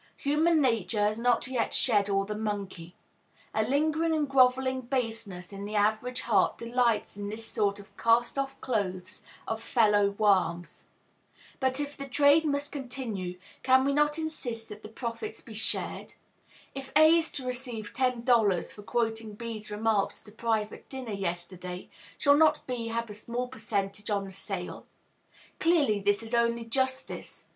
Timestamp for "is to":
17.19-17.45